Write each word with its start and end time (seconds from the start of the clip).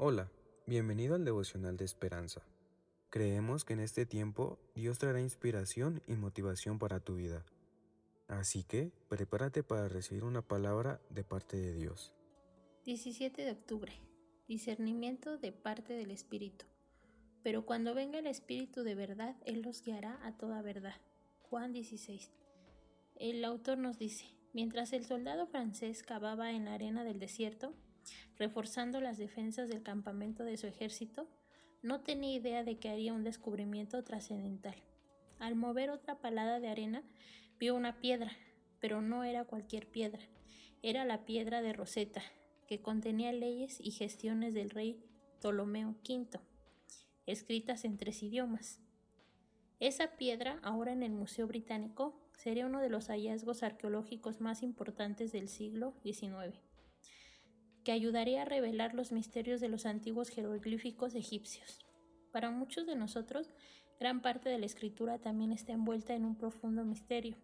Hola, 0.00 0.30
bienvenido 0.64 1.16
al 1.16 1.24
devocional 1.24 1.76
de 1.76 1.84
esperanza. 1.84 2.40
Creemos 3.10 3.64
que 3.64 3.72
en 3.72 3.80
este 3.80 4.06
tiempo 4.06 4.56
Dios 4.76 5.00
traerá 5.00 5.20
inspiración 5.20 6.04
y 6.06 6.14
motivación 6.14 6.78
para 6.78 7.00
tu 7.00 7.16
vida. 7.16 7.44
Así 8.28 8.62
que 8.62 8.92
prepárate 9.08 9.64
para 9.64 9.88
recibir 9.88 10.22
una 10.22 10.40
palabra 10.40 11.00
de 11.10 11.24
parte 11.24 11.56
de 11.56 11.74
Dios. 11.74 12.12
17 12.84 13.42
de 13.42 13.50
octubre. 13.50 13.92
Discernimiento 14.46 15.36
de 15.36 15.50
parte 15.50 15.94
del 15.94 16.12
Espíritu. 16.12 16.64
Pero 17.42 17.66
cuando 17.66 17.92
venga 17.92 18.20
el 18.20 18.28
Espíritu 18.28 18.84
de 18.84 18.94
verdad, 18.94 19.34
Él 19.46 19.62
los 19.62 19.82
guiará 19.82 20.24
a 20.24 20.36
toda 20.36 20.62
verdad. 20.62 20.94
Juan 21.50 21.72
16. 21.72 22.30
El 23.16 23.44
autor 23.44 23.78
nos 23.78 23.98
dice, 23.98 24.26
mientras 24.52 24.92
el 24.92 25.04
soldado 25.04 25.48
francés 25.48 26.04
cavaba 26.04 26.52
en 26.52 26.66
la 26.66 26.74
arena 26.74 27.02
del 27.02 27.18
desierto, 27.18 27.74
reforzando 28.36 29.00
las 29.00 29.18
defensas 29.18 29.68
del 29.68 29.82
campamento 29.82 30.44
de 30.44 30.56
su 30.56 30.66
ejército, 30.66 31.28
no 31.82 32.00
tenía 32.00 32.36
idea 32.36 32.64
de 32.64 32.78
que 32.78 32.88
haría 32.88 33.12
un 33.12 33.24
descubrimiento 33.24 34.02
trascendental. 34.02 34.76
Al 35.38 35.54
mover 35.54 35.90
otra 35.90 36.20
palada 36.20 36.60
de 36.60 36.68
arena, 36.68 37.02
vio 37.58 37.74
una 37.74 38.00
piedra, 38.00 38.32
pero 38.80 39.00
no 39.00 39.24
era 39.24 39.44
cualquier 39.44 39.86
piedra, 39.86 40.20
era 40.82 41.04
la 41.04 41.24
piedra 41.24 41.62
de 41.62 41.72
Rosetta, 41.72 42.22
que 42.66 42.80
contenía 42.80 43.32
leyes 43.32 43.78
y 43.80 43.92
gestiones 43.92 44.54
del 44.54 44.70
rey 44.70 45.02
Ptolomeo 45.38 45.96
V, 46.08 46.40
escritas 47.26 47.84
en 47.84 47.96
tres 47.96 48.22
idiomas. 48.22 48.80
Esa 49.80 50.16
piedra, 50.16 50.58
ahora 50.62 50.92
en 50.92 51.02
el 51.02 51.12
Museo 51.12 51.46
Británico, 51.46 52.20
sería 52.36 52.66
uno 52.66 52.80
de 52.80 52.88
los 52.88 53.08
hallazgos 53.08 53.62
arqueológicos 53.62 54.40
más 54.40 54.62
importantes 54.62 55.32
del 55.32 55.48
siglo 55.48 55.94
XIX 56.02 56.58
que 57.88 57.92
ayudaría 57.92 58.42
a 58.42 58.44
revelar 58.44 58.92
los 58.92 59.12
misterios 59.12 59.62
de 59.62 59.70
los 59.70 59.86
antiguos 59.86 60.28
jeroglíficos 60.28 61.14
egipcios. 61.14 61.86
Para 62.32 62.50
muchos 62.50 62.86
de 62.86 62.96
nosotros, 62.96 63.48
gran 63.98 64.20
parte 64.20 64.50
de 64.50 64.58
la 64.58 64.66
escritura 64.66 65.16
también 65.18 65.52
está 65.52 65.72
envuelta 65.72 66.12
en 66.12 66.26
un 66.26 66.36
profundo 66.36 66.84
misterio. 66.84 67.38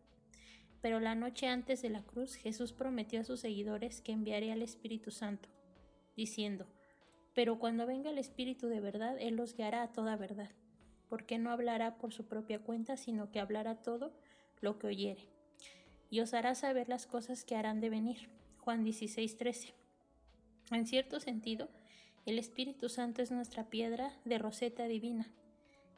Pero 0.83 1.01
la 1.01 1.15
noche 1.15 1.47
antes 1.47 1.81
de 1.81 1.89
la 1.89 2.03
cruz, 2.03 2.35
Jesús 2.35 2.75
prometió 2.75 3.23
a 3.23 3.25
sus 3.25 3.41
seguidores 3.41 4.03
que 4.03 4.13
enviaría 4.13 4.53
al 4.53 4.61
Espíritu 4.61 5.11
Santo, 5.11 5.49
diciendo, 6.15 6.67
Pero 7.33 7.59
cuando 7.59 7.87
venga 7.87 8.11
el 8.11 8.19
Espíritu 8.19 8.67
de 8.67 8.81
verdad, 8.81 9.17
Él 9.19 9.37
los 9.37 9.57
guiará 9.57 9.83
a 9.83 9.93
toda 9.95 10.15
verdad, 10.17 10.51
porque 11.09 11.39
no 11.39 11.53
hablará 11.53 11.97
por 11.97 12.13
su 12.13 12.27
propia 12.27 12.59
cuenta, 12.59 12.99
sino 12.99 13.31
que 13.31 13.41
hablará 13.41 13.77
todo 13.77 14.13
lo 14.61 14.79
que 14.79 14.89
oyere, 14.89 15.27
y 16.11 16.21
os 16.21 16.35
hará 16.35 16.55
saber 16.55 16.91
las 16.91 17.07
cosas 17.07 17.45
que 17.45 17.57
harán 17.57 17.81
de 17.81 17.89
venir. 17.89 18.29
Juan 18.59 18.85
16, 18.85 19.39
13. 19.39 19.84
En 20.75 20.89
cierto 20.89 21.21
sentido, 21.21 21.69
el 22.27 22.37
Espíritu 22.37 22.89
Santo 22.89 23.23
es 23.23 23.31
nuestra 23.31 23.71
piedra 23.71 24.13
de 24.25 24.39
roseta 24.39 24.89
divina, 24.89 25.31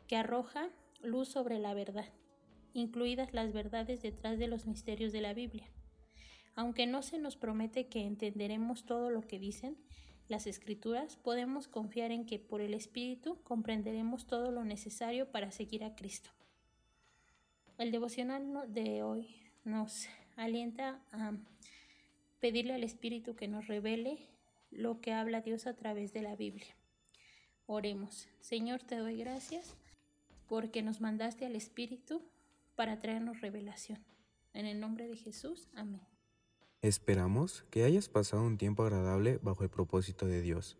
que 0.06 0.16
arroja 0.16 0.68
luz 1.00 1.28
sobre 1.28 1.58
la 1.58 1.72
verdad, 1.72 2.04
incluidas 2.74 3.32
las 3.32 3.54
verdades 3.54 4.02
detrás 4.02 4.38
de 4.38 4.48
los 4.48 4.66
misterios 4.66 5.12
de 5.12 5.22
la 5.22 5.32
Biblia. 5.32 5.66
Aunque 6.54 6.86
no 6.86 7.00
se 7.00 7.18
nos 7.18 7.36
promete 7.36 7.86
que 7.86 8.04
entenderemos 8.04 8.84
todo 8.84 9.08
lo 9.08 9.22
que 9.22 9.38
dicen 9.38 9.78
las 10.28 10.46
escrituras, 10.46 11.16
podemos 11.16 11.68
confiar 11.68 12.10
en 12.10 12.26
que 12.26 12.38
por 12.38 12.60
el 12.60 12.74
Espíritu 12.74 13.42
comprenderemos 13.44 14.26
todo 14.26 14.50
lo 14.50 14.62
necesario 14.62 15.32
para 15.32 15.52
seguir 15.52 15.84
a 15.84 15.94
Cristo. 15.94 16.28
El 17.78 17.92
devocional 17.92 18.70
de 18.74 19.02
hoy 19.02 19.36
nos 19.64 20.06
alienta 20.36 21.00
a 21.12 21.32
pedirle 22.40 22.74
al 22.74 22.84
Espíritu 22.84 23.36
que 23.36 23.48
nos 23.48 23.68
revele 23.68 24.36
lo 24.70 25.00
que 25.00 25.12
habla 25.12 25.40
Dios 25.40 25.66
a 25.66 25.74
través 25.74 26.12
de 26.12 26.22
la 26.22 26.36
Biblia. 26.36 26.76
Oremos. 27.66 28.28
Señor, 28.40 28.82
te 28.82 28.96
doy 28.96 29.18
gracias 29.18 29.76
porque 30.48 30.82
nos 30.82 31.00
mandaste 31.00 31.46
al 31.46 31.56
Espíritu 31.56 32.22
para 32.76 33.00
traernos 33.00 33.40
revelación. 33.40 33.98
En 34.52 34.66
el 34.66 34.80
nombre 34.80 35.08
de 35.08 35.16
Jesús, 35.16 35.68
amén. 35.74 36.02
Esperamos 36.82 37.64
que 37.70 37.84
hayas 37.84 38.08
pasado 38.08 38.42
un 38.42 38.58
tiempo 38.58 38.84
agradable 38.84 39.38
bajo 39.42 39.64
el 39.64 39.70
propósito 39.70 40.26
de 40.26 40.40
Dios. 40.40 40.76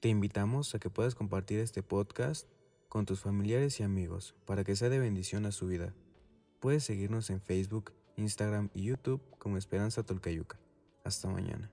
Te 0.00 0.08
invitamos 0.08 0.74
a 0.74 0.78
que 0.78 0.90
puedas 0.90 1.14
compartir 1.14 1.58
este 1.58 1.82
podcast 1.82 2.48
con 2.88 3.06
tus 3.06 3.20
familiares 3.20 3.80
y 3.80 3.82
amigos 3.82 4.34
para 4.44 4.64
que 4.64 4.76
sea 4.76 4.90
de 4.90 4.98
bendición 4.98 5.46
a 5.46 5.52
su 5.52 5.66
vida. 5.66 5.94
Puedes 6.60 6.84
seguirnos 6.84 7.30
en 7.30 7.40
Facebook, 7.40 7.92
Instagram 8.16 8.70
y 8.74 8.84
YouTube 8.84 9.22
como 9.38 9.56
Esperanza 9.56 10.04
Tolcayuca. 10.04 10.60
Hasta 11.04 11.28
mañana. 11.28 11.70